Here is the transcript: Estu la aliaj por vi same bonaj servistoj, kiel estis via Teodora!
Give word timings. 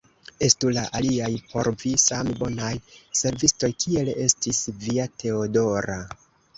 Estu 0.45 0.69
la 0.77 0.85
aliaj 0.99 1.27
por 1.51 1.69
vi 1.83 1.91
same 2.05 2.35
bonaj 2.41 2.73
servistoj, 3.23 3.73
kiel 3.87 4.13
estis 4.27 4.67
via 4.83 5.11
Teodora! 5.23 6.05